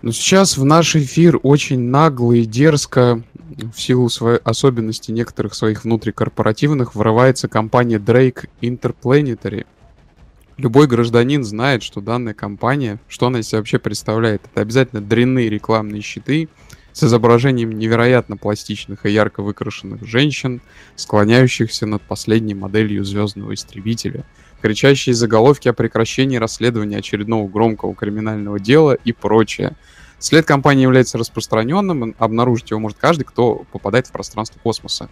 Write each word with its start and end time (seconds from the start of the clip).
Но 0.00 0.12
сейчас 0.12 0.56
в 0.56 0.64
наш 0.64 0.94
эфир 0.94 1.40
очень 1.42 1.80
нагло 1.80 2.32
и 2.32 2.44
дерзко, 2.44 3.22
в 3.74 3.80
силу 3.80 4.08
своей 4.08 4.38
особенности 4.38 5.10
некоторых 5.10 5.54
своих 5.54 5.84
внутрикорпоративных, 5.84 6.94
врывается 6.94 7.48
компания 7.48 7.98
Drake 7.98 8.48
Interplanetary. 8.60 9.66
Любой 10.56 10.86
гражданин 10.86 11.42
знает, 11.42 11.82
что 11.82 12.00
данная 12.00 12.34
компания, 12.34 13.00
что 13.08 13.26
она 13.26 13.40
из 13.40 13.48
себя 13.48 13.58
вообще 13.58 13.78
представляет. 13.78 14.42
Это 14.52 14.60
обязательно 14.60 15.00
дрянные 15.00 15.48
рекламные 15.48 16.02
щиты 16.02 16.48
с 16.92 17.02
изображением 17.02 17.72
невероятно 17.72 18.36
пластичных 18.36 19.06
и 19.06 19.10
ярко 19.10 19.42
выкрашенных 19.42 20.04
женщин, 20.04 20.60
склоняющихся 20.96 21.86
над 21.86 22.02
последней 22.02 22.54
моделью 22.54 23.04
звездного 23.04 23.54
истребителя— 23.54 24.24
кричащие 24.60 25.14
заголовки 25.14 25.68
о 25.68 25.72
прекращении 25.72 26.36
расследования 26.36 26.98
очередного 26.98 27.48
громкого 27.48 27.94
криминального 27.94 28.58
дела 28.58 28.92
и 28.92 29.12
прочее. 29.12 29.76
След 30.20 30.46
компании 30.46 30.82
является 30.82 31.16
распространенным, 31.16 32.14
обнаружить 32.18 32.70
его 32.70 32.80
может 32.80 32.98
каждый, 32.98 33.22
кто 33.22 33.64
попадает 33.70 34.08
в 34.08 34.12
пространство 34.12 34.58
космоса. 34.60 35.08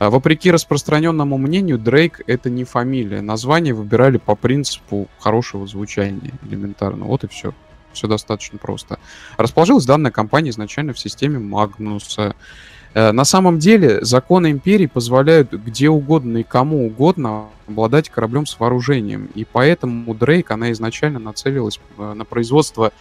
А, 0.00 0.10
вопреки 0.10 0.50
распространенному 0.50 1.38
мнению, 1.38 1.78
Дрейк— 1.78 2.20
это 2.26 2.50
не 2.50 2.64
фамилия. 2.64 3.20
Название 3.20 3.74
выбирали 3.74 4.18
по 4.18 4.34
принципу 4.34 5.08
хорошего 5.20 5.68
звучания, 5.68 6.32
элементарно. 6.42 7.04
Вот 7.04 7.22
и 7.22 7.28
все. 7.28 7.54
Все 7.92 8.08
достаточно 8.08 8.58
просто. 8.58 8.98
Расположилась 9.36 9.84
данная 9.84 10.10
компания 10.10 10.50
изначально 10.50 10.94
в 10.94 10.98
системе 10.98 11.38
Магнуса. 11.38 12.34
Э, 12.92 13.12
на 13.12 13.24
самом 13.24 13.58
деле 13.58 14.04
законы 14.04 14.50
империи 14.50 14.86
позволяют 14.86 15.52
где 15.52 15.88
угодно 15.88 16.38
и 16.38 16.42
кому 16.42 16.86
угодно 16.86 17.46
обладать 17.68 18.08
кораблем 18.08 18.46
с 18.46 18.58
вооружением. 18.58 19.30
И 19.34 19.44
поэтому 19.44 20.14
Дрейк, 20.14 20.50
она 20.50 20.72
изначально 20.72 21.18
нацелилась 21.18 21.80
э, 21.98 22.12
на 22.12 22.24
производство 22.24 22.92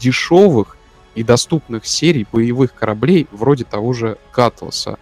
дешевых 0.00 0.76
и 1.14 1.22
доступных 1.22 1.86
серий 1.86 2.26
боевых 2.32 2.74
кораблей 2.74 3.28
вроде 3.30 3.64
того 3.64 3.92
же 3.92 4.16
Катласа. 4.32 4.98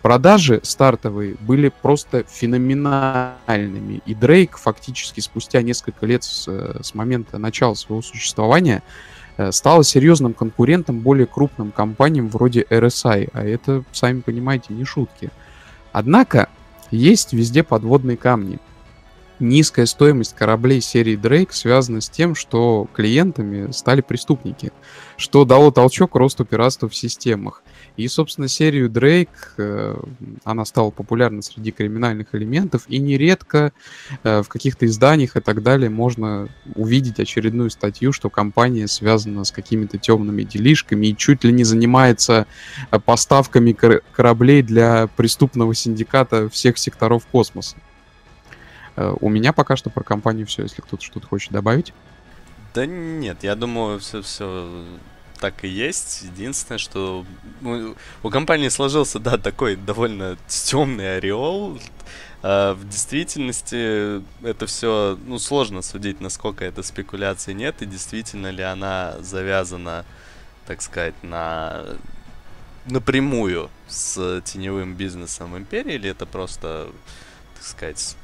Продажи 0.00 0.60
стартовые 0.62 1.34
были 1.40 1.72
просто 1.82 2.24
феноменальными, 2.28 4.00
и 4.06 4.14
Дрейк 4.14 4.56
фактически 4.56 5.18
спустя 5.18 5.62
несколько 5.62 6.06
лет 6.06 6.22
с, 6.22 6.46
э, 6.46 6.78
с 6.82 6.94
момента 6.94 7.38
начала 7.38 7.74
своего 7.74 8.02
существования 8.02 8.84
стала 9.50 9.84
серьезным 9.84 10.34
конкурентом 10.34 11.00
более 11.00 11.26
крупным 11.26 11.72
компаниям 11.72 12.28
вроде 12.28 12.62
RSI, 12.62 13.30
а 13.32 13.44
это, 13.44 13.84
сами 13.92 14.20
понимаете, 14.20 14.74
не 14.74 14.84
шутки. 14.84 15.30
Однако, 15.92 16.48
есть 16.90 17.32
везде 17.32 17.62
подводные 17.62 18.16
камни. 18.16 18.58
Низкая 19.38 19.84
стоимость 19.84 20.34
кораблей 20.34 20.80
серии 20.80 21.18
Drake 21.18 21.52
связана 21.52 22.00
с 22.00 22.08
тем, 22.08 22.34
что 22.34 22.88
клиентами 22.94 23.70
стали 23.70 24.00
преступники, 24.00 24.72
что 25.18 25.44
дало 25.44 25.70
толчок 25.70 26.14
росту 26.14 26.46
пиратства 26.46 26.88
в 26.88 26.96
системах. 26.96 27.62
И, 27.96 28.08
собственно, 28.08 28.46
серию 28.46 28.90
Дрейк, 28.90 29.54
э, 29.56 29.96
она 30.44 30.64
стала 30.66 30.90
популярна 30.90 31.40
среди 31.40 31.70
криминальных 31.70 32.34
элементов, 32.34 32.84
и 32.88 32.98
нередко 32.98 33.72
э, 34.22 34.42
в 34.42 34.48
каких-то 34.48 34.84
изданиях 34.84 35.36
и 35.36 35.40
так 35.40 35.62
далее 35.62 35.88
можно 35.88 36.48
увидеть 36.74 37.20
очередную 37.20 37.70
статью, 37.70 38.12
что 38.12 38.28
компания 38.28 38.86
связана 38.86 39.44
с 39.44 39.50
какими-то 39.50 39.96
темными 39.96 40.42
делишками 40.42 41.06
и 41.06 41.16
чуть 41.16 41.44
ли 41.44 41.52
не 41.52 41.64
занимается 41.64 42.46
э, 42.90 42.98
поставками 42.98 43.72
кораблей 44.12 44.62
для 44.62 45.06
преступного 45.16 45.74
синдиката 45.74 46.50
всех 46.50 46.76
секторов 46.78 47.26
космоса. 47.26 47.76
У 49.20 49.28
меня 49.28 49.52
пока 49.52 49.76
что 49.76 49.90
про 49.90 50.02
компанию 50.02 50.46
все, 50.46 50.62
если 50.62 50.80
кто-то 50.80 51.04
что-то 51.04 51.26
хочет 51.26 51.52
добавить. 51.52 51.92
Да 52.74 52.86
нет, 52.86 53.42
я 53.42 53.54
думаю, 53.54 53.98
все, 54.00 54.22
все 54.22 54.84
так 55.36 55.64
и 55.64 55.68
есть. 55.68 56.22
Единственное, 56.22 56.78
что 56.78 57.24
у 58.22 58.30
компании 58.30 58.68
сложился, 58.68 59.18
да, 59.18 59.38
такой 59.38 59.76
довольно 59.76 60.36
темный 60.46 61.16
ореол. 61.16 61.78
А 62.42 62.74
в 62.74 62.88
действительности 62.88 64.22
это 64.46 64.66
все, 64.66 65.18
ну, 65.26 65.38
сложно 65.38 65.82
судить, 65.82 66.20
насколько 66.20 66.64
это 66.64 66.82
спекуляции 66.82 67.52
нет, 67.52 67.82
и 67.82 67.86
действительно 67.86 68.50
ли 68.50 68.62
она 68.62 69.16
завязана, 69.20 70.04
так 70.66 70.82
сказать, 70.82 71.14
на 71.22 71.84
напрямую 72.84 73.70
с 73.88 74.42
теневым 74.42 74.94
бизнесом 74.94 75.56
империи, 75.56 75.94
или 75.94 76.10
это 76.10 76.24
просто, 76.26 76.88
так 77.54 77.64
сказать, 77.64 78.16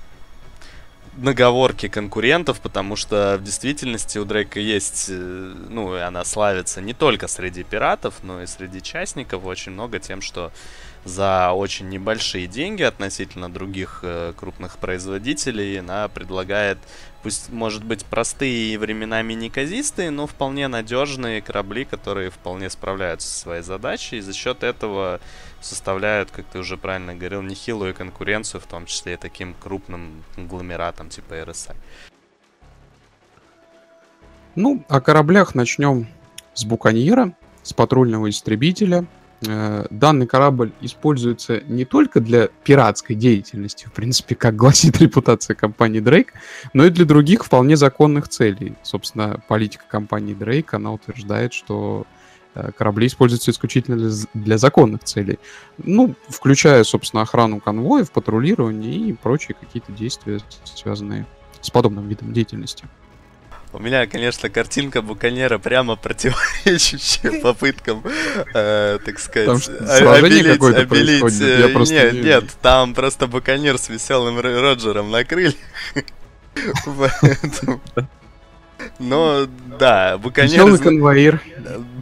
наговорки 1.17 1.89
конкурентов, 1.89 2.61
потому 2.61 2.97
что 2.97 3.37
в 3.39 3.45
действительности 3.45 4.19
у 4.19 4.25
Дрейка 4.25 4.61
есть, 4.61 5.06
э, 5.09 5.12
ну, 5.69 5.97
и 5.97 6.00
она 6.00 6.25
славится 6.25 6.81
не 6.81 6.95
только 6.95 7.28
среди 7.28 7.62
пиратов, 7.62 8.15
но 8.23 8.43
и 8.43 8.47
среди 8.47 8.81
частников 8.81 9.45
очень 9.45 9.73
много 9.73 9.99
тем, 9.99 10.23
что 10.23 10.53
за 11.05 11.53
очень 11.53 11.89
небольшие 11.89 12.47
деньги 12.47 12.83
относительно 12.83 13.53
других 13.53 14.01
э, 14.03 14.33
крупных 14.37 14.79
производителей 14.79 15.81
она 15.81 16.09
предлагает, 16.09 16.79
пусть, 17.23 17.51
может 17.51 17.83
быть, 17.83 18.05
простые 18.05 18.75
и 18.75 18.77
временами 18.77 19.33
неказистые, 19.33 20.11
но 20.11 20.27
вполне 20.27 20.69
надежные 20.69 21.43
корабли, 21.43 21.85
которые 21.85 22.31
вполне 22.31 22.71
справляются 22.71 23.29
со 23.29 23.41
своей 23.41 23.62
задачей, 23.62 24.19
и 24.19 24.21
за 24.21 24.33
счет 24.33 24.62
этого 24.62 25.21
составляют, 25.61 26.31
как 26.31 26.47
ты 26.47 26.59
уже 26.59 26.77
правильно 26.77 27.15
говорил, 27.15 27.43
нехилую 27.43 27.95
конкуренцию, 27.95 28.61
в 28.61 28.67
том 28.67 28.87
числе 28.87 29.15
и 29.15 29.17
таким 29.17 29.55
крупным 29.55 30.25
конгломератам 30.37 31.09
типа 31.09 31.35
RSI. 31.35 31.75
Ну, 34.55 34.85
о 34.89 35.01
кораблях 35.01 35.55
начнем 35.55 36.07
с 36.55 36.65
Буканьера, 36.65 37.33
с 37.62 37.73
патрульного 37.73 38.29
истребителя. 38.29 39.07
Э, 39.47 39.87
данный 39.91 40.27
корабль 40.27 40.73
используется 40.81 41.61
не 41.63 41.85
только 41.85 42.21
для 42.21 42.49
пиратской 42.65 43.17
деятельности, 43.17 43.87
в 43.87 43.93
принципе, 43.93 44.35
как 44.35 44.57
гласит 44.57 44.99
репутация 45.01 45.55
компании 45.55 46.03
Drake, 46.03 46.29
но 46.73 46.85
и 46.85 46.91
для 46.91 47.05
других 47.05 47.45
вполне 47.45 47.77
законных 47.77 48.29
целей. 48.29 48.75
Собственно, 48.83 49.43
политика 49.49 49.85
компании 49.89 50.37
Drake, 50.37 50.69
она 50.73 50.93
утверждает, 50.93 51.53
что 51.53 52.07
Э, 52.55 52.71
корабли 52.77 53.07
используются 53.07 53.51
исключительно 53.51 53.97
для, 53.97 54.11
для 54.35 54.59
законных 54.59 55.05
целей. 55.05 55.39
Ну, 55.79 56.15
включая, 56.29 56.85
собственно, 56.85 57.23
охрану 57.23 57.61
конвоев, 57.61 58.11
патрулирование 58.11 58.95
и 58.95 59.13
прочие 59.15 59.57
какие-то 59.59 59.93
действия, 59.93 60.41
связанные 60.65 61.27
с 61.63 61.71
подобным 61.71 62.09
видом 62.09 62.33
деятельности. 62.33 62.85
У 63.72 63.78
меня, 63.78 64.06
конечно, 64.06 64.50
картинка 64.50 65.00
Буканера 65.00 65.56
прямо 65.59 65.97
противоречащая 65.97 67.41
попыткам, 67.43 68.05
э, 68.55 68.99
так 69.03 69.19
сказать, 69.19 69.69
обелить, 69.69 70.62
обелить. 70.62 71.41
Э, 71.41 71.72
нет, 71.91 72.12
не... 72.12 72.21
нет, 72.21 72.44
там 72.61 72.93
просто 72.94 73.27
Буканер 73.27 73.78
с 73.78 73.88
веселым 73.88 74.38
Роджером 74.41 75.11
накрыли. 75.11 75.56
Но, 78.99 79.47
да, 79.78 80.19
Буканер... 80.19 80.78
конвоир. 80.78 81.41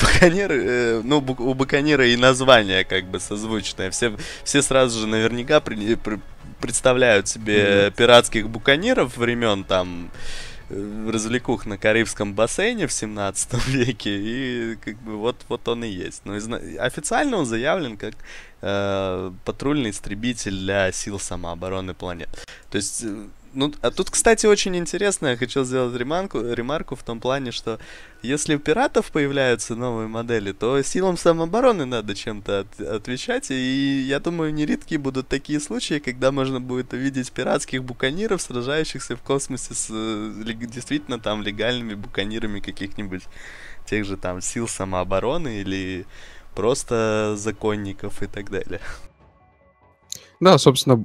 Буканер, 0.00 0.50
э, 0.50 1.02
ну, 1.04 1.18
у 1.18 1.54
Буканера 1.54 2.04
и 2.04 2.16
название 2.16 2.84
как 2.84 3.04
бы 3.04 3.20
созвучное. 3.20 3.92
Все, 3.92 4.16
все 4.42 4.62
сразу 4.62 4.98
же 4.98 5.06
наверняка 5.06 5.62
представляют 6.60 7.28
себе 7.28 7.92
пиратских 7.92 8.48
буканиров 8.48 9.16
времен 9.16 9.62
там 9.62 10.10
развлекух 10.70 11.66
на 11.66 11.78
Карибском 11.78 12.34
бассейне 12.34 12.86
в 12.86 12.92
17 12.92 13.66
веке, 13.68 14.10
и 14.10 14.76
как 14.76 14.96
бы 14.98 15.16
вот, 15.16 15.36
вот 15.48 15.66
он 15.68 15.84
и 15.84 15.88
есть. 15.88 16.24
Но 16.24 16.36
изна... 16.38 16.60
официально 16.78 17.36
он 17.36 17.46
заявлен 17.46 17.96
как 17.96 18.14
э, 18.62 19.32
патрульный 19.44 19.90
истребитель 19.90 20.56
для 20.56 20.92
сил 20.92 21.18
самообороны 21.18 21.94
планет. 21.94 22.28
То 22.70 22.76
есть 22.76 23.02
э, 23.04 23.26
ну, 23.52 23.72
а 23.82 23.90
тут, 23.90 24.10
кстати, 24.10 24.46
очень 24.46 24.76
интересно, 24.76 25.28
я 25.28 25.36
хочу 25.36 25.64
сделать 25.64 25.96
ремарку, 25.96 26.40
ремарку 26.40 26.94
в 26.94 27.02
том 27.02 27.20
плане, 27.20 27.52
что 27.52 27.80
если 28.22 28.54
у 28.54 28.58
пиратов 28.58 29.10
появляются 29.10 29.74
новые 29.74 30.08
модели, 30.08 30.52
то 30.52 30.80
силам 30.82 31.16
самообороны 31.16 31.84
надо 31.84 32.14
чем-то 32.14 32.60
от, 32.60 32.80
отвечать, 32.80 33.50
и 33.50 34.04
я 34.06 34.20
думаю, 34.20 34.54
нередки 34.54 34.96
будут 34.96 35.28
такие 35.28 35.58
случаи, 35.58 35.98
когда 35.98 36.30
можно 36.30 36.60
будет 36.60 36.92
увидеть 36.92 37.32
пиратских 37.32 37.82
буканиров, 37.82 38.40
сражающихся 38.40 39.16
в 39.16 39.22
космосе 39.22 39.74
с 39.74 39.88
действительно 39.90 41.18
там 41.18 41.42
легальными 41.42 41.94
буканирами 41.94 42.60
каких-нибудь 42.60 43.22
тех 43.86 44.04
же 44.04 44.16
там 44.16 44.40
сил 44.40 44.68
самообороны 44.68 45.60
или 45.60 46.06
просто 46.54 47.34
законников 47.36 48.22
и 48.22 48.26
так 48.26 48.50
далее. 48.50 48.80
Да, 50.40 50.56
собственно, 50.56 51.04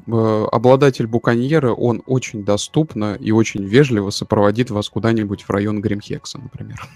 обладатель 0.52 1.08
буконьера, 1.08 1.74
он 1.74 2.02
очень 2.06 2.46
доступно 2.46 3.16
и 3.16 3.32
очень 3.32 3.66
вежливо 3.66 4.10
сопроводит 4.10 4.72
вас 4.72 4.88
куда-нибудь 4.90 5.44
в 5.44 5.50
район 5.50 5.82
Гримхекса, 5.82 6.40
например. 6.40 6.88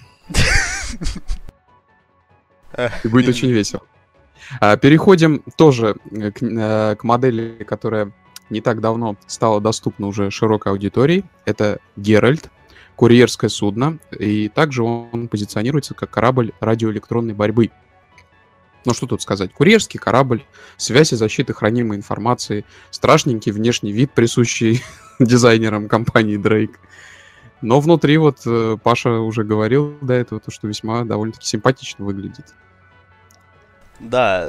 И 3.04 3.08
будет 3.08 3.28
очень 3.28 3.50
весело. 3.50 3.82
А, 4.60 4.76
переходим 4.76 5.42
тоже 5.56 5.96
э, 6.10 6.30
к, 6.30 6.42
э, 6.42 6.96
к 6.96 7.04
модели, 7.04 7.62
которая 7.64 8.12
не 8.48 8.60
так 8.60 8.80
давно 8.80 9.16
стала 9.26 9.60
доступна 9.60 10.06
уже 10.06 10.30
широкой 10.30 10.72
аудитории. 10.72 11.24
Это 11.44 11.78
Геральт, 11.96 12.50
курьерское 12.96 13.48
судно, 13.48 13.98
и 14.18 14.48
также 14.48 14.82
он 14.82 15.28
позиционируется 15.28 15.94
как 15.94 16.10
корабль 16.10 16.52
радиоэлектронной 16.60 17.34
борьбы. 17.34 17.70
Ну 18.84 18.94
что 18.94 19.06
тут 19.06 19.22
сказать? 19.22 19.52
Курьерский 19.52 19.98
корабль, 19.98 20.44
связь 20.76 21.12
и 21.12 21.16
защита 21.16 21.52
хранимой 21.52 21.96
информации, 21.96 22.64
страшненький 22.90 23.52
внешний 23.52 23.92
вид, 23.92 24.12
присущий 24.12 24.82
дизайнерам 25.18 25.88
компании 25.88 26.38
Drake. 26.38 26.76
Но 27.62 27.80
внутри 27.80 28.16
вот 28.16 28.38
э, 28.46 28.78
Паша 28.82 29.10
уже 29.20 29.44
говорил 29.44 29.98
до 30.00 30.14
этого, 30.14 30.40
то, 30.40 30.50
что 30.50 30.66
весьма 30.66 31.04
довольно-таки 31.04 31.46
симпатично 31.46 32.06
выглядит. 32.06 32.54
Да, 34.00 34.48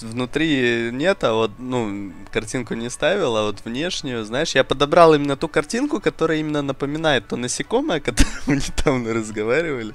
внутри 0.00 0.88
нет, 0.92 1.22
а 1.22 1.34
вот, 1.34 1.50
ну, 1.58 2.10
картинку 2.32 2.72
не 2.72 2.88
ставил, 2.88 3.36
а 3.36 3.42
вот 3.42 3.60
внешнюю, 3.66 4.24
знаешь, 4.24 4.54
я 4.54 4.64
подобрал 4.64 5.12
именно 5.12 5.36
ту 5.36 5.46
картинку, 5.46 6.00
которая 6.00 6.38
именно 6.38 6.62
напоминает 6.62 7.28
то 7.28 7.36
насекомое, 7.36 7.98
о 7.98 8.00
котором 8.00 8.32
мы 8.46 8.56
недавно 8.56 9.12
разговаривали. 9.12 9.94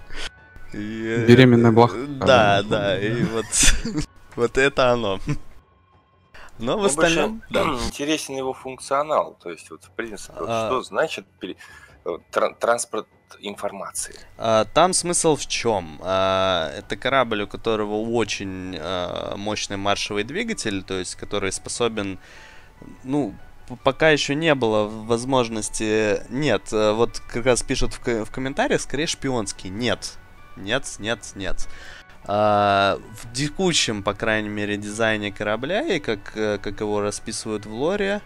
И, 0.73 1.05
э, 1.07 1.25
Беременная 1.25 1.71
блоха. 1.71 1.97
Да, 2.07 2.63
да, 2.63 2.99
и 2.99 3.23
вот, 3.23 3.45
вот 4.35 4.57
это 4.57 4.91
оно. 4.91 5.19
Но 6.59 6.77
в 6.77 6.85
остальном... 6.85 7.41
Да. 7.49 7.63
Интересен 7.85 8.35
его 8.35 8.53
функционал, 8.53 9.37
то 9.41 9.49
есть 9.49 9.69
вот 9.71 9.83
в 9.83 9.91
принципе, 9.91 10.33
а... 10.39 10.67
что 10.67 10.81
значит 10.81 11.25
транспорт 12.59 13.07
информации. 13.39 14.15
А, 14.37 14.65
там 14.65 14.93
смысл 14.93 15.35
в 15.35 15.47
чем? 15.47 15.99
А, 16.01 16.71
это 16.77 16.95
корабль, 16.95 17.43
у 17.43 17.47
которого 17.47 17.95
очень 17.95 18.77
а, 18.79 19.35
мощный 19.35 19.77
маршевый 19.77 20.23
двигатель, 20.23 20.83
то 20.83 20.95
есть 20.95 21.15
который 21.15 21.51
способен, 21.51 22.19
ну, 23.03 23.33
пока 23.83 24.09
еще 24.09 24.35
не 24.35 24.53
было 24.55 24.87
возможности. 24.87 26.21
Нет, 26.29 26.71
вот 26.71 27.19
как 27.31 27.45
раз 27.45 27.63
пишут 27.63 27.93
в, 27.93 28.25
в 28.25 28.31
комментариях, 28.31 28.81
скорее 28.81 29.07
шпионский. 29.07 29.69
Нет, 29.69 30.17
нет, 30.55 30.85
нет, 30.99 31.19
нет. 31.35 31.67
Uh, 32.25 33.01
в 33.17 33.33
текущем, 33.33 34.01
по 34.01 34.13
крайней 34.13 34.47
мере, 34.47 34.77
дизайне 34.77 35.29
корабля 35.29 35.81
и 35.81 35.99
как, 35.99 36.31
как 36.33 36.79
его 36.79 37.01
расписывают 37.01 37.65
в 37.65 37.73
лоре, 37.73 38.21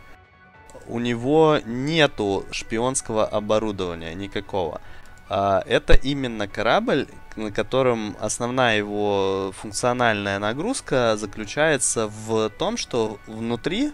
у 0.87 0.99
него 0.99 1.59
нету 1.65 2.45
шпионского 2.51 3.25
оборудования 3.25 4.13
никакого. 4.13 4.81
А, 5.29 5.61
это 5.65 5.93
именно 5.93 6.47
корабль, 6.47 7.07
на 7.35 7.51
котором 7.51 8.15
основная 8.19 8.77
его 8.77 9.53
функциональная 9.57 10.39
нагрузка 10.39 11.17
заключается 11.17 12.07
в 12.07 12.49
том, 12.49 12.77
что 12.77 13.19
внутри 13.27 13.91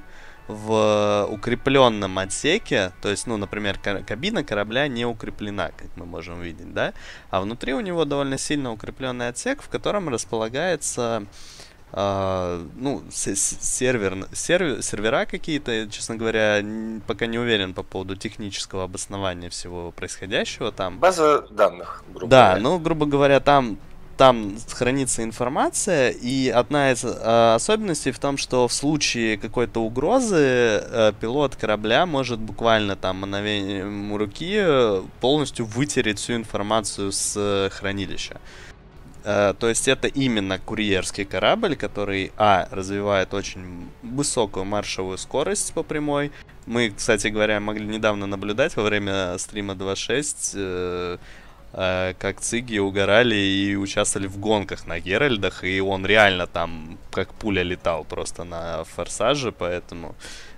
в 0.48 1.28
укрепленном 1.30 2.20
отсеке, 2.20 2.92
то 3.02 3.10
есть, 3.10 3.28
ну, 3.28 3.38
например, 3.38 3.80
кабина 3.80 4.44
корабля 4.44 4.88
не 4.88 5.06
укреплена, 5.06 5.70
как 5.70 5.88
мы 5.96 6.06
можем 6.06 6.42
видеть, 6.42 6.74
да, 6.74 6.94
а 7.30 7.42
внутри 7.42 7.74
у 7.74 7.80
него 7.80 8.06
довольно 8.06 8.38
сильно 8.38 8.72
укрепленный 8.72 9.30
отсек, 9.30 9.62
в 9.62 9.70
котором 9.70 10.10
располагается 10.10 11.26
Uh, 11.96 12.72
ну, 12.76 13.04
сервер, 13.12 14.26
сервер, 14.34 14.82
сервера 14.82 15.28
какие-то, 15.28 15.88
честно 15.92 16.16
говоря, 16.16 16.66
пока 17.06 17.28
не 17.28 17.38
уверен 17.38 17.76
по 17.76 17.84
поводу 17.84 18.16
технического 18.16 18.86
обоснования 18.86 19.52
всего 19.52 19.92
происходящего 19.92 20.72
там. 20.72 20.98
База 20.98 21.46
данных, 21.52 22.04
грубо 22.12 22.32
да, 22.32 22.46
говоря. 22.46 22.56
Да, 22.56 22.62
ну, 22.68 22.80
грубо 22.80 23.06
говоря, 23.06 23.40
там 23.40 23.78
там 24.18 24.58
хранится 24.70 25.24
информация, 25.24 26.10
и 26.10 26.50
одна 26.50 26.92
из 26.92 27.04
э, 27.04 27.54
особенностей 27.56 28.12
в 28.12 28.20
том, 28.20 28.38
что 28.38 28.68
в 28.68 28.74
случае 28.74 29.38
какой-то 29.38 29.82
угрозы 29.82 30.38
э, 30.38 31.14
пилот 31.20 31.56
корабля 31.56 32.06
может 32.06 32.40
буквально 32.40 32.96
там 32.96 33.22
мановением 33.22 34.16
руки 34.16 34.62
полностью 35.20 35.66
вытереть 35.66 36.20
всю 36.20 36.36
информацию 36.36 37.12
с 37.12 37.34
э, 37.36 37.70
хранилища. 37.72 38.40
Э, 39.24 39.54
то 39.58 39.70
есть 39.70 39.88
это 39.88 40.08
именно 40.08 40.60
курьерский 40.60 41.26
корабль, 41.26 41.76
который, 41.76 42.32
а, 42.38 42.68
развивает 42.72 43.34
очень 43.34 43.90
высокую 44.02 44.66
маршевую 44.66 45.18
скорость 45.18 45.74
по 45.74 45.84
прямой. 45.84 46.32
Мы, 46.66 46.92
кстати 46.92 47.28
говоря, 47.28 47.60
могли 47.60 47.86
недавно 47.86 48.26
наблюдать 48.26 48.76
во 48.76 48.84
время 48.84 49.38
стрима 49.38 49.74
2.6, 49.74 50.54
э, 50.56 50.58
э, 50.58 51.18
как 51.74 52.40
циги 52.40 52.78
угорали 52.78 53.36
и 53.36 53.76
участвовали 53.76 54.28
в 54.28 54.38
гонках 54.38 54.86
на 54.86 55.00
Геральдах, 55.00 55.64
и 55.64 55.82
он 55.82 56.06
реально 56.06 56.46
там 56.46 57.00
как 57.12 57.34
пуля 57.34 57.64
летал 57.64 58.04
просто 58.04 58.44
на 58.44 58.84
форсаже, 58.84 59.52
поэтому, 59.52 60.16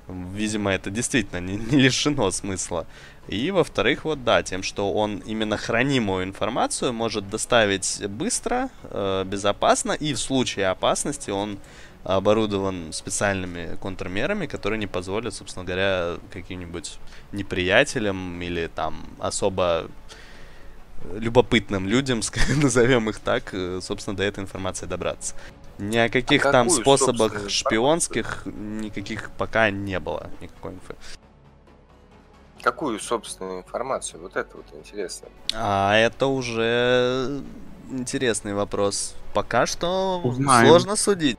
видимо, 0.08 0.72
это 0.72 0.90
действительно 0.90 1.40
не, 1.40 1.56
не 1.56 1.78
лишено 1.78 2.32
смысла. 2.32 2.86
И, 3.28 3.50
во-вторых, 3.52 4.06
вот 4.06 4.24
да, 4.24 4.44
тем, 4.44 4.62
что 4.62 4.92
он 4.92 5.18
именно 5.26 5.58
хранимую 5.58 6.26
информацию 6.26 6.94
может 6.94 7.30
доставить 7.30 8.06
быстро, 8.08 8.70
э, 8.84 9.24
безопасно, 9.26 9.94
и 9.94 10.14
в 10.14 10.20
случае 10.20 10.68
опасности 10.68 11.32
он 11.32 11.58
оборудован 12.04 12.94
специальными 12.94 13.78
контрмерами, 13.78 14.46
которые 14.46 14.78
не 14.78 14.86
позволят, 14.86 15.34
собственно 15.34 15.66
говоря, 15.66 16.18
каким-нибудь 16.32 17.00
неприятелям 17.32 18.40
или 18.42 18.68
там 18.68 19.08
особо 19.18 19.90
любопытным 21.14 21.88
людям, 21.88 22.22
назовем 22.62 23.10
их 23.10 23.20
так, 23.20 23.54
э, 23.54 23.80
собственно, 23.82 24.16
до 24.16 24.24
этой 24.24 24.44
информации 24.44 24.86
добраться. 24.86 25.36
Ни 25.78 25.98
о 25.98 26.10
каких 26.10 26.46
а 26.46 26.52
там 26.52 26.70
способах 26.70 27.50
шпионских 27.50 28.44
никаких 28.46 29.32
пока 29.32 29.70
не 29.70 30.00
было 30.00 30.30
никакой 30.42 30.74
инфы. 30.74 30.96
Какую 32.62 33.00
собственную 33.00 33.60
информацию? 33.60 34.22
Вот 34.22 34.36
это 34.38 34.58
вот 34.58 34.66
интересно. 34.74 35.28
А 35.54 35.96
это 35.96 36.28
уже 36.28 37.42
интересный 37.92 38.54
вопрос. 38.54 39.16
Пока 39.34 39.66
что 39.66 40.22
Узнаем. 40.24 40.68
сложно 40.68 40.96
судить. 40.96 41.38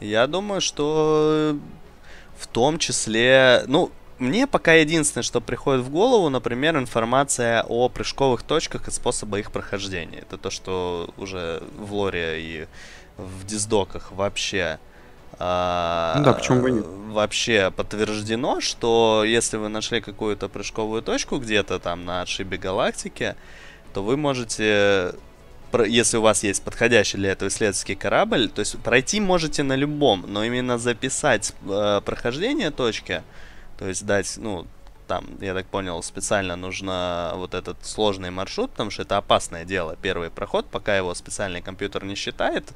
Я 0.00 0.26
думаю, 0.26 0.60
что 0.60 1.56
в 2.36 2.46
том 2.46 2.78
числе, 2.78 3.64
ну, 3.66 3.90
мне 4.20 4.46
пока 4.46 4.74
единственное, 4.74 5.22
что 5.22 5.40
приходит 5.40 5.84
в 5.84 5.90
голову, 5.90 6.28
например, 6.28 6.76
информация 6.76 7.64
о 7.68 7.88
прыжковых 7.88 8.42
точках 8.42 8.88
и 8.88 8.90
способа 8.90 9.38
их 9.38 9.50
прохождения. 9.50 10.18
Это 10.18 10.38
то, 10.38 10.50
что 10.50 11.12
уже 11.16 11.62
в 11.78 11.92
лоре 11.94 12.40
и 12.40 12.66
в 13.16 13.46
диздоках 13.46 14.12
вообще 14.12 14.78
ну 16.18 16.24
да, 16.24 16.34
почему 16.34 16.60
бы 16.60 16.70
нет? 16.70 16.84
Вообще 16.86 17.72
подтверждено, 17.74 18.60
что 18.60 19.24
если 19.24 19.56
вы 19.56 19.68
нашли 19.68 20.02
какую-то 20.02 20.48
прыжковую 20.48 21.00
точку 21.00 21.38
где-то 21.38 21.78
там 21.78 22.04
на 22.04 22.20
отшибе 22.20 22.58
галактики, 22.58 23.36
то 23.94 24.02
вы 24.02 24.18
можете, 24.18 25.14
если 25.86 26.18
у 26.18 26.20
вас 26.20 26.42
есть 26.42 26.62
подходящий 26.62 27.16
для 27.16 27.32
этого 27.32 27.48
исследовательский 27.48 27.94
корабль, 27.94 28.50
то 28.50 28.60
есть 28.60 28.78
пройти 28.80 29.18
можете 29.18 29.62
на 29.62 29.76
любом, 29.76 30.26
но 30.28 30.44
именно 30.44 30.76
записать 30.76 31.54
э, 31.66 32.02
прохождение 32.04 32.70
точки, 32.70 33.22
то 33.80 33.88
есть 33.88 34.04
дать, 34.04 34.34
ну, 34.36 34.66
там, 35.06 35.24
я 35.40 35.54
так 35.54 35.66
понял, 35.66 36.02
специально 36.02 36.54
нужно 36.54 37.32
вот 37.34 37.54
этот 37.54 37.84
сложный 37.84 38.30
маршрут, 38.30 38.72
потому 38.72 38.90
что 38.90 39.02
это 39.02 39.16
опасное 39.16 39.64
дело, 39.64 39.96
первый 40.02 40.30
проход, 40.30 40.66
пока 40.66 40.94
его 40.96 41.14
специальный 41.14 41.62
компьютер 41.62 42.04
не 42.04 42.14
считает, 42.14 42.74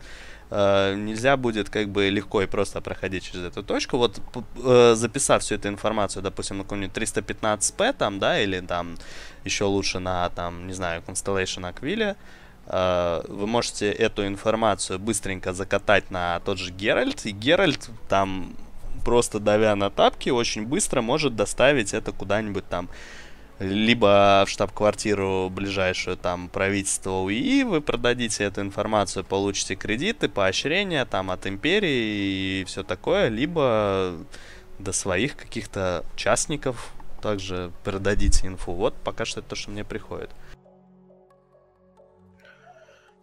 э, 0.50 0.94
нельзя 0.96 1.36
будет 1.36 1.68
как 1.68 1.90
бы 1.90 2.08
легко 2.08 2.40
и 2.40 2.46
просто 2.46 2.80
проходить 2.80 3.24
через 3.24 3.44
эту 3.44 3.62
точку. 3.62 3.98
Вот 3.98 4.18
э, 4.64 4.94
записав 4.96 5.42
всю 5.42 5.56
эту 5.56 5.68
информацию, 5.68 6.22
допустим, 6.22 6.56
на 6.56 6.62
каком-нибудь 6.62 6.96
315p 6.96 7.92
там, 7.92 8.18
да, 8.18 8.40
или 8.40 8.60
там 8.60 8.96
еще 9.44 9.64
лучше 9.64 9.98
на, 9.98 10.30
там, 10.30 10.66
не 10.66 10.72
знаю, 10.72 11.02
Constellation 11.06 11.70
Aquila, 11.70 12.16
э, 12.66 13.22
вы 13.28 13.46
можете 13.46 13.92
эту 13.92 14.26
информацию 14.26 14.98
быстренько 14.98 15.52
закатать 15.52 16.10
на 16.10 16.40
тот 16.40 16.58
же 16.58 16.72
Геральт, 16.72 17.26
и 17.26 17.30
Геральт 17.30 17.90
там 18.08 18.56
просто 19.04 19.38
давя 19.38 19.76
на 19.76 19.90
тапки 19.90 20.30
очень 20.30 20.66
быстро 20.66 21.02
может 21.02 21.36
доставить 21.36 21.94
это 21.94 22.12
куда-нибудь 22.12 22.66
там 22.68 22.88
либо 23.60 24.44
в 24.46 24.50
штаб-квартиру 24.50 25.48
ближайшую 25.48 26.16
там 26.16 26.48
правительство 26.48 27.22
УИ, 27.22 27.62
вы 27.62 27.80
продадите 27.80 28.44
эту 28.44 28.62
информацию, 28.62 29.24
получите 29.24 29.76
кредиты, 29.76 30.28
поощрения 30.28 31.04
там 31.04 31.30
от 31.30 31.46
империи 31.46 32.60
и 32.60 32.64
все 32.66 32.82
такое, 32.82 33.28
либо 33.28 34.14
до 34.78 34.92
своих 34.92 35.36
каких-то 35.36 36.04
частников 36.16 36.92
также 37.22 37.70
продадите 37.84 38.48
инфу. 38.48 38.72
Вот 38.72 38.94
пока 39.04 39.24
что 39.24 39.40
это 39.40 39.50
то, 39.50 39.56
что 39.56 39.70
мне 39.70 39.84
приходит. 39.84 40.30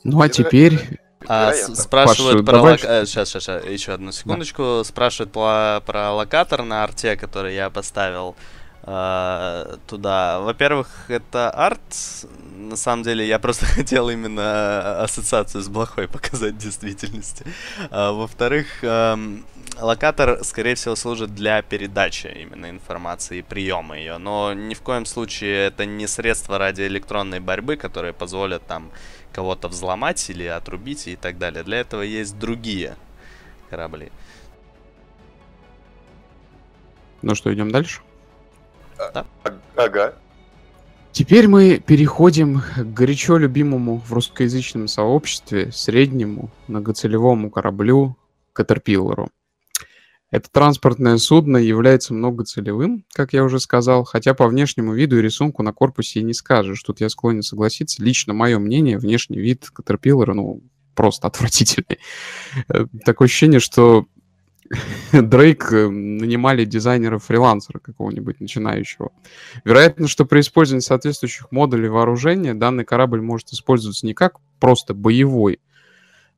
Ну 0.03 0.21
а 0.21 0.29
теперь... 0.29 1.00
А, 1.27 1.53
спрашивают 1.53 2.45
Паша, 2.45 2.59
про 2.59 2.69
лок... 2.69 2.79
Сейчас, 2.79 3.29
сейчас, 3.29 3.43
сейчас, 3.43 3.65
еще 3.65 3.93
одну 3.93 4.11
секундочку. 4.11 4.63
Да. 4.79 4.83
Спрашивают 4.83 5.31
про, 5.31 5.81
про 5.85 6.11
локатор 6.13 6.63
на 6.63 6.83
арте, 6.83 7.15
который 7.15 7.55
я 7.55 7.69
поставил 7.69 8.35
э, 8.83 9.77
туда. 9.87 10.39
Во-первых, 10.39 10.87
это 11.09 11.49
арт. 11.49 11.81
На 12.55 12.75
самом 12.75 13.03
деле, 13.03 13.27
я 13.27 13.39
просто 13.39 13.65
хотел 13.67 14.09
именно 14.09 15.01
ассоциацию 15.01 15.63
с 15.63 15.69
плохой 15.69 16.07
показать 16.07 16.53
в 16.53 16.57
действительности. 16.57 17.45
А, 17.89 18.11
во-вторых, 18.11 18.67
э, 18.81 19.17
локатор, 19.79 20.43
скорее 20.43 20.75
всего, 20.75 20.95
служит 20.95 21.33
для 21.35 21.61
передачи 21.61 22.27
именно 22.27 22.69
информации 22.69 23.39
и 23.39 23.41
приема 23.41 23.97
ее, 23.97 24.17
но 24.17 24.53
ни 24.53 24.73
в 24.73 24.81
коем 24.81 25.05
случае 25.05 25.67
это 25.67 25.85
не 25.85 26.07
средство 26.07 26.57
радиоэлектронной 26.57 27.39
борьбы, 27.39 27.77
которые 27.77 28.13
позволят 28.13 28.65
там 28.65 28.91
кого-то 29.33 29.67
взломать 29.67 30.29
или 30.29 30.45
отрубить 30.45 31.07
и 31.07 31.15
так 31.15 31.37
далее. 31.37 31.63
Для 31.63 31.79
этого 31.79 32.01
есть 32.01 32.37
другие 32.37 32.95
корабли. 33.69 34.11
Ну 37.21 37.35
что, 37.35 37.53
идем 37.53 37.71
дальше? 37.71 38.01
Да. 38.97 39.25
Ага. 39.75 40.15
Теперь 41.11 41.47
мы 41.47 41.79
переходим 41.79 42.61
к 42.61 42.93
горячо 42.93 43.37
любимому 43.37 43.97
в 43.97 44.13
русскоязычном 44.13 44.87
сообществе 44.87 45.71
среднему 45.71 46.49
многоцелевому 46.67 47.49
кораблю 47.49 48.15
Катерпиллеру. 48.53 49.29
Это 50.31 50.49
транспортное 50.49 51.17
судно 51.17 51.57
является 51.57 52.13
многоцелевым, 52.13 53.05
как 53.13 53.33
я 53.33 53.43
уже 53.43 53.59
сказал, 53.59 54.05
хотя 54.05 54.33
по 54.33 54.47
внешнему 54.47 54.93
виду 54.93 55.19
и 55.19 55.21
рисунку 55.21 55.61
на 55.61 55.73
корпусе 55.73 56.21
и 56.21 56.23
не 56.23 56.33
скажешь. 56.33 56.81
Тут 56.81 57.01
я 57.01 57.09
склонен 57.09 57.43
согласиться. 57.43 58.01
Лично 58.01 58.33
мое 58.33 58.57
мнение, 58.57 58.97
внешний 58.97 59.39
вид 59.39 59.67
Caterpillar, 59.77 60.33
ну, 60.33 60.63
просто 60.95 61.27
отвратительный. 61.27 61.99
Э, 62.69 62.85
такое 63.05 63.25
ощущение, 63.25 63.59
что 63.59 64.07
Дрейк 65.11 65.71
э, 65.73 65.89
нанимали 65.89 66.63
дизайнера-фрилансера 66.63 67.79
какого-нибудь 67.79 68.39
начинающего. 68.39 69.11
Вероятно, 69.65 70.07
что 70.07 70.25
при 70.25 70.39
использовании 70.39 70.81
соответствующих 70.81 71.51
модулей 71.51 71.89
вооружения 71.89 72.53
данный 72.53 72.85
корабль 72.85 73.21
может 73.21 73.49
использоваться 73.49 74.05
не 74.05 74.13
как 74.13 74.37
просто 74.59 74.93
боевой, 74.93 75.59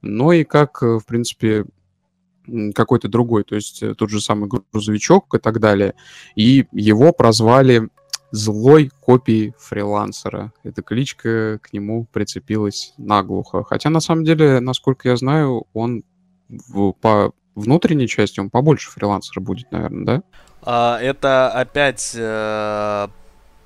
но 0.01 0.33
и 0.33 0.43
как, 0.43 0.81
э, 0.81 0.97
в 0.97 1.05
принципе, 1.05 1.65
какой-то 2.73 3.07
другой, 3.07 3.43
то 3.43 3.55
есть 3.55 3.83
э, 3.83 3.95
тот 3.95 4.09
же 4.09 4.21
самый 4.21 4.49
грузовичок 4.71 5.33
и 5.35 5.39
так 5.39 5.59
далее. 5.59 5.93
И 6.35 6.65
его 6.71 7.13
прозвали 7.13 7.89
злой 8.31 8.91
копией 8.99 9.53
фрилансера. 9.59 10.51
Эта 10.63 10.81
кличка 10.81 11.59
к 11.61 11.71
нему 11.71 12.07
прицепилась 12.11 12.93
наглухо. 12.97 13.63
Хотя, 13.63 13.89
на 13.89 13.99
самом 13.99 14.23
деле, 14.23 14.59
насколько 14.59 15.09
я 15.09 15.15
знаю, 15.17 15.65
он 15.73 16.03
в, 16.49 16.93
по 16.93 17.31
внутренней 17.55 18.07
части, 18.07 18.39
он 18.39 18.49
побольше 18.49 18.89
фрилансера 18.89 19.39
будет, 19.39 19.71
наверное, 19.71 20.05
да? 20.05 20.23
А, 20.63 20.99
это 20.99 21.51
опять 21.51 22.13
э, 22.15 23.07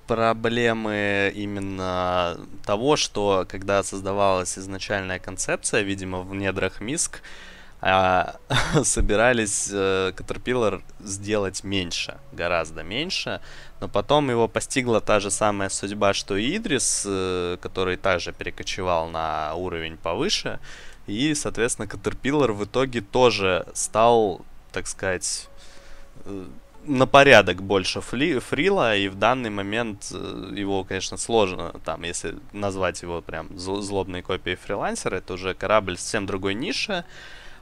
проблемы 0.07 1.31
именно 1.36 2.38
того, 2.65 2.96
что 2.96 3.46
когда 3.48 3.84
создавалась 3.84 4.57
изначальная 4.57 5.19
концепция, 5.19 5.81
видимо, 5.81 6.22
в 6.22 6.36
недрах 6.36 6.81
МИСК, 6.81 7.22
а, 7.79 8.38
собирались 8.84 9.69
э, 9.72 10.12
Caterpillar 10.15 10.81
сделать 11.00 11.63
меньше, 11.63 12.17
гораздо 12.31 12.84
меньше, 12.84 13.39
но 13.79 13.88
потом 13.88 14.29
его 14.29 14.48
постигла 14.48 15.00
та 15.00 15.19
же 15.19 15.29
самая 15.29 15.69
судьба, 15.69 16.13
что 16.13 16.36
и 16.36 16.57
Идрис, 16.57 17.03
э, 17.07 17.57
который 17.62 17.98
также 17.98 18.34
перекочевал 18.34 19.10
на 19.10 19.53
уровень 19.55 19.98
повыше, 19.98 20.60
и, 21.05 21.34
соответственно, 21.36 21.86
Caterpillar 21.86 22.51
в 22.51 22.65
итоге 22.65 23.01
тоже 23.01 23.65
стал, 23.74 24.41
так 24.72 24.88
сказать, 24.88 25.48
э, 26.25 26.46
на 26.88 27.05
порядок 27.05 27.62
больше 27.62 28.01
фли, 28.01 28.39
фрила, 28.39 28.96
и 28.96 29.07
в 29.07 29.15
данный 29.15 29.50
момент 29.50 30.10
э, 30.12 30.53
его, 30.55 30.84
конечно, 30.84 31.17
сложно, 31.17 31.74
там, 31.86 32.03
если 32.03 32.36
назвать 32.53 33.01
его 33.03 33.22
прям 33.22 33.57
злобной 33.57 34.22
копией 34.22 34.57
фрилансера, 34.57 35.17
это 35.17 35.34
уже 35.34 35.53
корабль 35.53 35.98
совсем 35.98 36.25
другой 36.25 36.55
ниши, 36.55 37.05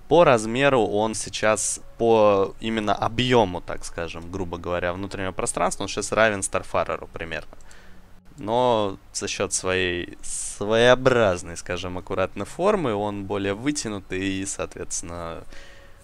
по 0.07 0.24
размеру 0.24 0.81
он 0.81 1.15
сейчас, 1.15 1.81
по 1.97 2.53
именно 2.59 2.93
объему, 2.93 3.62
так 3.62 3.85
скажем, 3.85 4.31
грубо 4.31 4.57
говоря, 4.57 4.93
внутреннего 4.93 5.31
пространства, 5.31 5.83
он 5.83 5.89
сейчас 5.89 6.12
равен 6.12 6.43
Старфареру 6.43 7.07
примерно. 7.12 7.57
Но 8.38 8.97
за 9.13 9.27
счет 9.27 9.53
своей 9.53 10.17
своеобразной, 10.21 11.57
скажем, 11.57 11.97
аккуратной 11.97 12.45
формы, 12.45 12.93
он 12.93 13.25
более 13.25 13.53
вытянутый 13.53 14.19
и, 14.19 14.45
соответственно, 14.45 15.43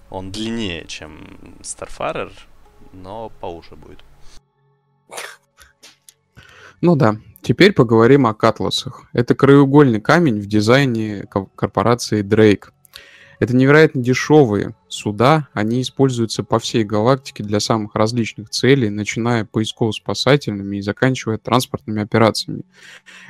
он 0.09 0.31
длиннее, 0.31 0.85
чем 0.87 1.57
Starfarer, 1.61 2.31
но 2.93 3.31
поуже 3.39 3.75
будет. 3.75 4.03
Ну 6.81 6.95
да, 6.95 7.17
теперь 7.41 7.73
поговорим 7.73 8.25
о 8.25 8.33
катласах. 8.33 9.03
Это 9.13 9.35
краеугольный 9.35 10.01
камень 10.01 10.39
в 10.39 10.47
дизайне 10.47 11.25
корпорации 11.55 12.23
Drake. 12.23 12.69
Это 13.41 13.55
невероятно 13.55 14.03
дешевые 14.03 14.75
суда, 14.87 15.47
они 15.53 15.81
используются 15.81 16.43
по 16.43 16.59
всей 16.59 16.83
галактике 16.83 17.43
для 17.43 17.59
самых 17.59 17.95
различных 17.95 18.51
целей, 18.51 18.91
начиная 18.91 19.45
поисково-спасательными 19.45 20.77
и 20.77 20.81
заканчивая 20.81 21.39
транспортными 21.39 22.03
операциями. 22.03 22.61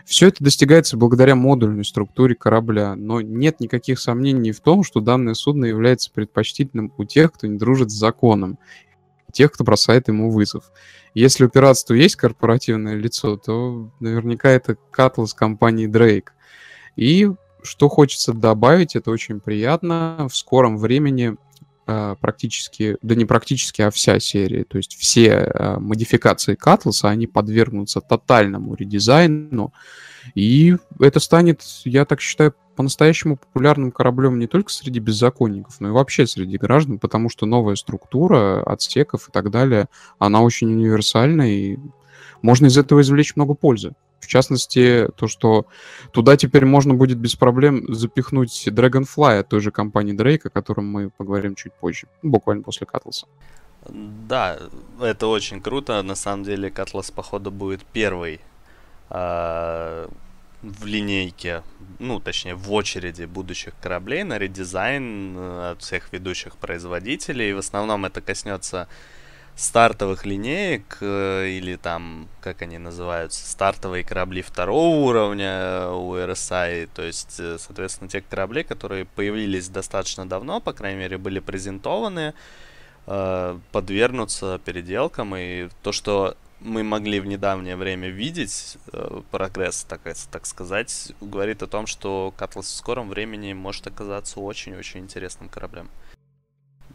Все 0.04 0.28
это 0.28 0.44
достигается 0.44 0.98
благодаря 0.98 1.36
модульной 1.36 1.86
структуре 1.86 2.36
корабля, 2.36 2.96
но 2.98 3.22
нет 3.22 3.62
никаких 3.62 4.02
сомнений 4.02 4.52
в 4.52 4.60
том, 4.60 4.84
что 4.84 5.00
данное 5.00 5.34
судно 5.34 5.64
является 5.64 6.12
предпочтительным 6.12 6.92
у 6.98 7.06
тех, 7.06 7.32
кто 7.32 7.48
не 7.48 7.58
дружит 7.58 7.90
с 7.90 7.98
законом, 7.98 8.60
тех, 9.32 9.54
кто 9.54 9.64
бросает 9.64 10.10
ему 10.10 10.30
вызов. 10.30 10.74
Если 11.14 11.46
у 11.46 11.50
пиратства 11.50 11.94
есть 11.94 12.18
корпоративное 12.18 12.96
лицо, 12.96 13.38
то 13.38 13.90
наверняка 14.02 14.50
это 14.50 14.76
Катлас 14.92 15.34
компании 15.34 15.88
Drake. 15.88 16.32
И 16.98 17.32
что 17.64 17.90
хочется 17.90 18.34
добавить, 18.34 18.96
это 18.96 19.12
очень 19.12 19.40
приятно. 19.40 20.28
В 20.30 20.36
скором 20.36 20.78
времени 20.78 21.36
э, 21.88 22.16
практически, 22.20 22.98
да 23.02 23.16
не 23.16 23.26
практически, 23.26 23.82
а 23.82 23.92
вся 23.92 24.20
серия, 24.20 24.64
то 24.64 24.78
есть 24.78 24.98
все 24.98 25.28
э, 25.28 25.78
модификации 25.80 26.56
Катласа, 26.56 27.10
они 27.10 27.28
подвергнутся 27.28 28.02
тотальному 28.02 28.76
редизайну, 28.76 29.74
и 30.36 30.76
это 31.00 31.20
станет, 31.20 31.62
я 31.86 32.06
так 32.06 32.22
считаю, 32.22 32.54
по-настоящему 32.76 33.38
популярным 33.38 33.92
кораблем 33.92 34.40
не 34.40 34.48
только 34.48 34.72
среди 34.72 35.00
беззаконников, 35.00 35.80
но 35.80 35.90
и 35.90 35.92
вообще 35.92 36.26
среди 36.26 36.58
граждан, 36.58 37.00
потому 37.00 37.30
что 37.30 37.46
новая 37.46 37.76
структура 37.76 38.64
отсеков 38.64 39.30
и 39.30 39.32
так 39.32 39.52
далее, 39.52 39.88
она 40.20 40.42
очень 40.42 40.72
универсальна, 40.72 41.52
и 41.52 41.78
можно 42.42 42.68
из 42.68 42.78
этого 42.78 43.02
извлечь 43.02 43.36
много 43.36 43.54
пользы. 43.54 43.94
В 44.22 44.28
частности, 44.28 45.08
то, 45.16 45.28
что 45.28 45.66
туда 46.12 46.38
теперь 46.38 46.66
можно 46.66 46.94
будет 46.94 47.18
без 47.18 47.36
проблем 47.36 47.94
запихнуть 47.94 48.68
Dragonfly 48.68 49.40
от 49.40 49.50
той 49.50 49.60
же 49.60 49.72
компании 49.72 50.16
Drake, 50.16 50.48
о 50.48 50.50
котором 50.50 50.86
мы 50.86 51.10
поговорим 51.10 51.56
чуть 51.56 51.74
позже, 51.74 52.08
буквально 52.22 52.64
после 52.64 52.88
Катлса. 52.88 53.28
Да, 53.90 54.60
это 55.02 55.28
очень 55.28 55.62
круто. 55.62 56.02
На 56.04 56.16
самом 56.16 56.44
деле, 56.44 56.70
Катлас, 56.70 57.12
походу, 57.12 57.52
будет 57.52 57.84
первый 57.84 58.40
э, 59.10 60.08
в 60.62 60.86
линейке, 60.86 61.64
ну, 62.00 62.20
точнее, 62.20 62.56
в 62.56 62.72
очереди 62.72 63.26
будущих 63.26 63.74
кораблей 63.82 64.24
на 64.24 64.38
редизайн 64.38 65.36
э, 65.36 65.72
от 65.72 65.82
всех 65.82 66.14
ведущих 66.14 66.56
производителей. 66.58 67.54
В 67.54 67.58
основном 67.58 68.06
это 68.06 68.22
коснется 68.22 68.88
стартовых 69.62 70.26
линеек 70.26 70.98
э, 71.02 71.50
или 71.50 71.76
там, 71.76 72.28
как 72.42 72.64
они 72.64 72.80
называются, 72.80 73.48
стартовые 73.48 74.04
корабли 74.04 74.42
второго 74.42 75.06
уровня 75.06 75.88
у 75.90 76.16
RSI, 76.16 76.90
то 76.92 77.04
есть, 77.04 77.40
э, 77.40 77.58
соответственно, 77.60 78.10
те 78.10 78.22
корабли, 78.22 78.64
которые 78.64 79.06
появились 79.06 79.70
достаточно 79.70 80.28
давно, 80.28 80.62
по 80.62 80.74
крайней 80.74 81.02
мере, 81.02 81.20
были 81.20 81.38
презентованы, 81.40 82.34
э, 83.06 83.60
подвергнутся 83.72 84.60
переделкам, 84.66 85.36
и 85.36 85.70
то, 85.84 85.92
что 85.92 86.36
мы 86.60 86.84
могли 86.84 87.20
в 87.20 87.28
недавнее 87.28 87.76
время 87.76 88.10
видеть 88.10 88.78
прогресс, 89.30 89.84
так, 89.84 90.02
так 90.32 90.46
сказать, 90.48 91.12
говорит 91.22 91.62
о 91.62 91.68
том, 91.68 91.86
что 91.86 92.34
Катлас 92.36 92.66
в 92.66 92.76
скором 92.76 93.10
времени 93.10 93.54
может 93.54 93.86
оказаться 93.86 94.40
очень-очень 94.40 95.02
интересным 95.02 95.50
кораблем. 95.50 95.90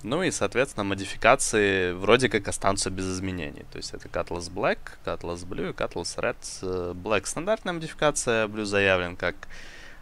Ну 0.02 0.22
и, 0.22 0.30
соответственно, 0.30 0.84
модификации 0.84 1.92
вроде 1.92 2.28
как 2.28 2.48
останутся 2.48 2.90
без 2.90 3.06
изменений. 3.12 3.64
То 3.72 3.78
есть 3.78 3.92
это 3.94 4.08
Cutlass 4.08 4.50
Black, 4.52 4.78
Cutlass 5.04 5.46
Blue 5.46 5.70
и 5.70 5.72
Cutlass 5.72 6.18
Red. 6.18 6.36
Э, 6.62 6.92
Black 6.94 7.26
стандартная 7.26 7.74
модификация, 7.74 8.46
Blue 8.46 8.64
заявлен 8.64 9.16
как 9.16 9.34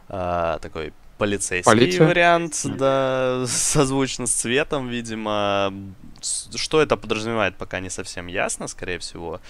э, 0.09 0.59
такой 0.61 0.93
полицейский 1.19 1.71
Полиция. 1.71 2.07
вариант, 2.07 2.61
да, 2.65 3.45
созвучно 3.47 4.27
с 4.27 4.33
цветом, 4.33 4.89
видимо. 4.89 5.73
Что 6.23 6.81
это 6.81 6.97
подразумевает, 6.97 7.57
пока 7.57 7.81
не 7.81 7.91
совсем 7.91 8.27
ясно, 8.27 8.67
скорее 8.67 8.99
всего. 8.99 9.41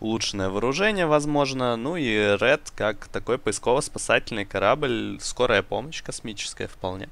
Улучшенное 0.00 0.48
вооружение, 0.48 1.06
возможно. 1.06 1.76
Ну 1.76 1.96
и 1.96 2.08
Red 2.08 2.72
как 2.74 3.06
такой 3.08 3.38
поисково-спасательный 3.38 4.44
корабль, 4.44 5.18
скорая 5.20 5.62
помощь 5.62 6.02
космическая 6.02 6.66
вполне. 6.66 7.08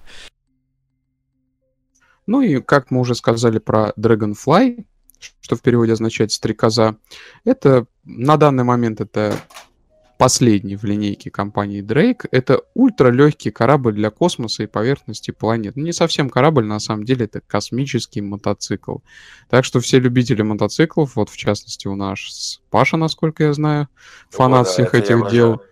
Ну 2.30 2.42
и, 2.42 2.60
как 2.60 2.92
мы 2.92 3.00
уже 3.00 3.16
сказали 3.16 3.58
про 3.58 3.92
Dragonfly, 3.98 4.84
что 5.40 5.56
в 5.56 5.62
переводе 5.62 5.94
означает 5.94 6.30
«стрекоза», 6.30 6.96
это 7.44 7.86
на 8.04 8.36
данный 8.36 8.62
момент 8.62 9.00
это 9.00 9.34
последний 10.16 10.76
в 10.76 10.84
линейке 10.84 11.28
компании 11.28 11.82
Drake. 11.82 12.28
Это 12.30 12.62
ультралегкий 12.74 13.50
корабль 13.50 13.94
для 13.94 14.10
космоса 14.10 14.62
и 14.62 14.66
поверхности 14.66 15.32
планет. 15.32 15.74
Ну, 15.74 15.82
не 15.82 15.92
совсем 15.92 16.30
корабль, 16.30 16.66
на 16.66 16.78
самом 16.78 17.02
деле 17.02 17.24
это 17.24 17.40
космический 17.40 18.20
мотоцикл. 18.20 18.98
Так 19.48 19.64
что 19.64 19.80
все 19.80 19.98
любители 19.98 20.42
мотоциклов, 20.42 21.16
вот 21.16 21.30
в 21.30 21.36
частности 21.36 21.88
у 21.88 21.96
нас 21.96 22.60
Паша, 22.70 22.96
насколько 22.96 23.42
я 23.42 23.52
знаю, 23.54 23.88
фанат 24.28 24.66
О, 24.66 24.68
да, 24.68 24.70
всех 24.70 24.94
этих 24.94 25.30
дел. 25.32 25.62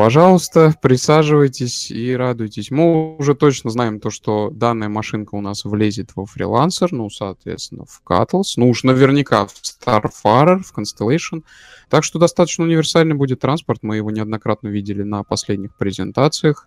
Пожалуйста, 0.00 0.74
присаживайтесь 0.80 1.90
и 1.90 2.16
радуйтесь. 2.16 2.70
Мы 2.70 3.18
уже 3.18 3.34
точно 3.34 3.68
знаем 3.68 4.00
то, 4.00 4.08
что 4.08 4.48
данная 4.48 4.88
машинка 4.88 5.34
у 5.34 5.42
нас 5.42 5.66
влезет 5.66 6.12
во 6.16 6.24
фрилансер, 6.24 6.90
ну, 6.90 7.10
соответственно, 7.10 7.84
в 7.84 8.00
Cattles, 8.02 8.54
ну 8.56 8.70
уж 8.70 8.82
наверняка 8.82 9.44
в 9.44 9.52
Starfarer, 9.52 10.62
в 10.62 10.74
Constellation. 10.74 11.42
Так 11.90 12.04
что 12.04 12.18
достаточно 12.18 12.64
универсальный 12.64 13.14
будет 13.14 13.40
транспорт, 13.40 13.80
мы 13.82 13.96
его 13.96 14.10
неоднократно 14.10 14.68
видели 14.68 15.02
на 15.02 15.22
последних 15.22 15.76
презентациях. 15.76 16.66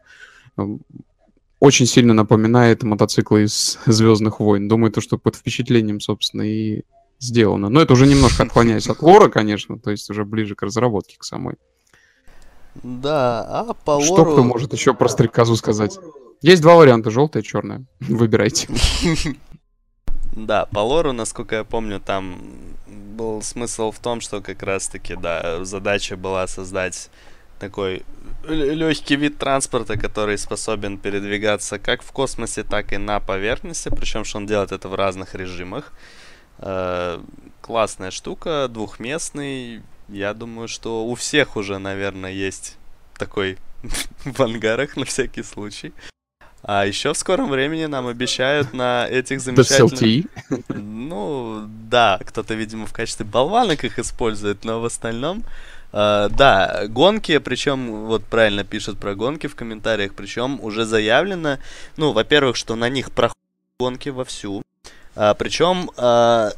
Эм, 0.58 0.82
очень 1.60 1.88
сильно 1.88 2.14
напоминает 2.14 2.84
мотоциклы 2.84 3.46
из 3.46 3.80
Звездных 3.88 4.42
войн. 4.42 4.68
Думаю, 4.68 4.92
то, 4.92 5.02
что 5.02 5.18
под 5.18 5.38
впечатлением, 5.38 6.02
собственно, 6.02 6.44
и 6.44 6.84
сделано. 7.18 7.70
Но 7.70 7.82
это 7.82 7.94
уже 7.94 8.06
немножко 8.06 8.44
отклоняясь 8.44 8.90
от 8.90 9.02
лора, 9.02 9.30
конечно, 9.30 9.80
то 9.80 9.90
есть 9.90 10.08
уже 10.12 10.24
ближе 10.24 10.54
к 10.54 10.62
разработке, 10.62 11.16
к 11.18 11.24
самой. 11.24 11.56
Да, 12.82 13.42
а 13.48 13.74
по 13.74 13.92
лору... 13.92 14.06
Что 14.06 14.26
кто 14.26 14.44
может 14.44 14.74
еще 14.74 14.94
про 14.94 15.08
стрекозу 15.08 15.56
сказать? 15.56 16.00
Есть 16.42 16.62
два 16.62 16.76
варианта, 16.76 17.12
желтая 17.12 17.44
и 17.44 17.46
черная. 17.46 17.86
Выбирайте. 18.00 18.68
Да, 20.36 20.66
по 20.66 20.80
лору, 20.80 21.12
насколько 21.12 21.58
я 21.58 21.64
помню, 21.64 22.00
там 22.00 22.40
был 22.88 23.44
смысл 23.44 23.92
в 23.92 24.00
том, 24.00 24.20
что 24.20 24.42
как 24.42 24.64
раз-таки, 24.64 25.16
да, 25.16 25.64
задача 25.64 26.18
была 26.18 26.48
создать 26.48 27.12
такой 27.60 28.04
легкий 28.48 29.16
вид 29.16 29.38
транспорта, 29.38 29.98
который 29.98 30.38
способен 30.38 30.98
передвигаться 30.98 31.80
как 31.80 32.02
в 32.02 32.12
космосе, 32.12 32.64
так 32.64 32.94
и 32.94 32.98
на 32.98 33.20
поверхности, 33.20 33.90
причем 33.90 34.26
что 34.26 34.38
он 34.38 34.48
делает 34.48 34.72
это 34.72 34.90
в 34.90 34.96
разных 34.96 35.36
режимах. 35.36 35.94
Э, 36.58 37.22
классная 37.62 38.12
штука, 38.12 38.68
двухместный, 38.70 39.82
я 40.14 40.34
думаю, 40.34 40.68
что 40.68 41.06
у 41.06 41.16
всех 41.16 41.56
уже, 41.56 41.80
наверное, 41.80 42.32
есть 42.32 42.78
такой 43.18 43.58
в 44.26 44.42
ангарах 44.42 44.96
на 44.96 45.06
всякий 45.06 45.44
случай. 45.44 45.94
А 46.66 46.86
еще 46.86 47.14
в 47.14 47.18
скором 47.18 47.50
времени 47.50 47.86
нам 47.86 48.08
обещают 48.08 48.74
на 48.74 49.06
этих 49.06 49.42
замечательных... 49.42 50.26
Ну, 50.70 51.66
да, 51.68 52.20
кто-то, 52.26 52.54
видимо, 52.54 52.86
в 52.86 52.94
качестве 52.94 53.26
болванок 53.26 53.84
их 53.84 54.00
использует, 54.00 54.64
но 54.64 54.80
в 54.80 54.86
остальном... 54.86 55.44
Uh, 55.92 56.28
да, 56.36 56.88
гонки, 56.88 57.38
причем, 57.38 58.06
вот 58.08 58.26
правильно 58.26 58.64
пишут 58.64 58.98
про 58.98 59.14
гонки 59.14 59.46
в 59.46 59.54
комментариях, 59.54 60.16
причем 60.16 60.60
уже 60.60 60.86
заявлено, 60.86 61.60
ну, 61.98 62.14
во-первых, 62.14 62.56
что 62.56 62.74
на 62.74 62.90
них 62.90 63.12
проходят 63.12 63.38
гонки 63.80 64.10
вовсю, 64.10 64.64
uh, 65.16 65.36
причем 65.38 65.92
uh, 65.96 66.52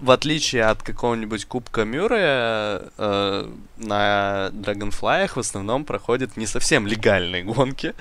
в 0.00 0.10
отличие 0.10 0.64
от 0.64 0.82
какого-нибудь 0.82 1.44
Кубка 1.46 1.84
Мюррея, 1.84 2.82
э, 2.96 3.50
на 3.76 4.50
Dragonfly 4.52 5.28
в 5.34 5.38
основном 5.38 5.84
проходят 5.84 6.36
не 6.36 6.46
совсем 6.46 6.86
легальные 6.86 7.44
гонки. 7.44 7.94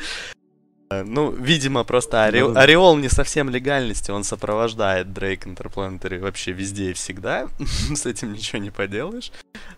Э, 0.89 1.04
ну, 1.04 1.32
видимо, 1.32 1.84
просто 1.84 2.30
ну, 2.34 2.56
ореол 2.56 2.98
не 2.98 3.10
совсем 3.10 3.50
легальности, 3.50 4.12
он 4.12 4.24
сопровождает 4.24 5.08
Drake 5.08 5.46
Interplanetary 5.46 6.20
вообще 6.20 6.51
везде 6.51 6.92
и 6.92 6.94
всегда. 6.94 7.48
С 7.96 8.06
этим 8.06 8.34
ничего 8.34 8.60
не 8.60 8.72
поделаешь. 8.72 9.32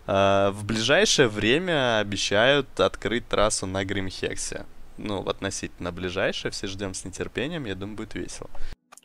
Э, 0.06 0.50
в 0.52 0.64
ближайшее 0.64 1.28
время 1.28 1.98
обещают 1.98 2.80
открыть 2.80 3.28
трассу 3.28 3.66
на 3.66 3.84
Гримхексе. 3.84 4.66
Ну, 4.98 5.26
относительно 5.26 5.92
ближайшее, 5.92 6.52
все 6.52 6.66
ждем 6.66 6.92
с 6.92 7.06
нетерпением, 7.06 7.64
я 7.64 7.74
думаю, 7.74 7.96
будет 7.96 8.14
весело. 8.14 8.50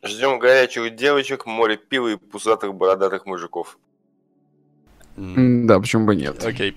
Ждем 0.05 0.37
горячих 0.39 0.95
девочек, 0.95 1.45
море 1.45 1.77
пива 1.77 2.09
и 2.09 2.15
пузатых 2.15 2.75
бородатых 2.75 3.25
мужиков. 3.25 3.77
Да, 5.17 5.79
почему 5.79 6.05
бы 6.05 6.15
нет. 6.15 6.43
Окей. 6.45 6.75